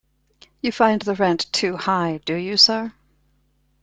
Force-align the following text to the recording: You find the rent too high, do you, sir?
You 0.63 0.71
find 0.71 0.99
the 1.03 1.13
rent 1.13 1.45
too 1.53 1.77
high, 1.77 2.21
do 2.25 2.33
you, 2.33 2.57
sir? 2.57 2.91